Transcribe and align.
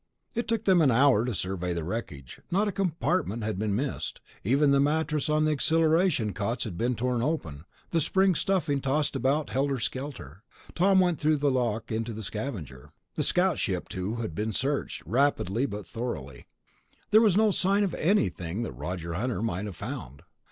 It 0.33 0.47
took 0.47 0.65
them 0.65 0.81
an 0.81 0.89
hour 0.89 1.25
to 1.25 1.35
survey 1.35 1.73
the 1.73 1.83
wreckage. 1.83 2.39
Not 2.49 2.67
a 2.67 2.71
compartment 2.71 3.43
had 3.43 3.59
been 3.59 3.75
missed. 3.75 4.19
Even 4.43 4.71
the 4.71 4.79
mattresses 4.79 5.29
on 5.29 5.45
the 5.45 5.51
accelleration 5.51 6.33
cots 6.33 6.63
had 6.63 6.75
been 6.75 6.95
torn 6.95 7.21
open, 7.21 7.65
the 7.91 8.01
spring 8.01 8.33
stuffing 8.33 8.81
tossed 8.81 9.15
about 9.15 9.51
helter 9.51 9.77
skelter. 9.77 10.41
Tom 10.73 10.99
went 10.99 11.19
through 11.19 11.37
the 11.37 11.51
lock 11.51 11.91
into 11.91 12.13
the 12.13 12.23
Scavenger; 12.23 12.89
the 13.13 13.21
scout 13.21 13.59
ship 13.59 13.87
too 13.89 14.15
had 14.15 14.33
been 14.33 14.53
searched, 14.53 15.03
rapidly 15.05 15.67
but 15.67 15.85
thoroughly. 15.85 16.47
But 16.97 17.11
there 17.11 17.21
was 17.21 17.37
no 17.37 17.51
sign 17.51 17.83
of 17.83 17.93
anything 17.93 18.63
that 18.63 18.71
Roger 18.71 19.13
Hunter 19.13 19.43
might 19.43 19.67
have 19.67 19.75
found. 19.75 20.23